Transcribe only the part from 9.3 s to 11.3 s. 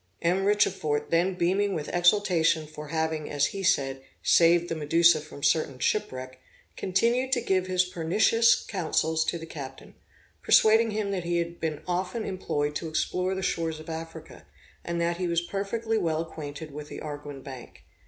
the captain, persuading him